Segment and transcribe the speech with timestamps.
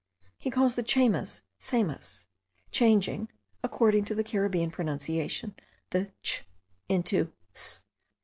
[0.35, 2.25] He calls the Chaymas, Saimas,
[2.71, 3.29] changing
[3.61, 5.53] (according to the Caribbean pronunciation)
[5.91, 6.43] the ch
[6.89, 7.83] into s.)